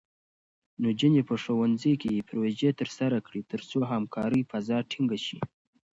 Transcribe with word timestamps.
نجونې 0.85 1.21
په 1.29 1.35
ښوونځي 1.43 1.93
کې 2.01 2.25
پروژې 2.29 2.69
ترسره 2.79 3.17
کړي، 3.25 3.41
ترڅو 3.51 3.79
همکارۍ 3.91 4.41
فضا 4.51 4.77
ټینګې 4.91 5.19
شي. 5.25 5.39